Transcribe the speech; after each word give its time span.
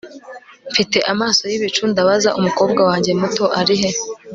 Mfite 0.71 0.97
amaso 1.11 1.41
yibicu 1.51 1.83
ndabaza 1.91 2.29
Umukobwa 2.39 2.81
wanjye 2.89 3.11
muto 3.19 3.45
arihe 3.59 3.89